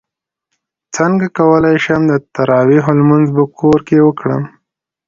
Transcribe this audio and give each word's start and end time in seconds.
څنګه 0.95 1.27
کولی 1.37 1.75
شم 1.85 2.01
د 2.11 2.13
تراویحو 2.35 2.91
لمونځ 2.99 3.27
په 3.35 3.43
کور 3.59 3.79
کې 3.87 3.97
وکړم 4.07 4.43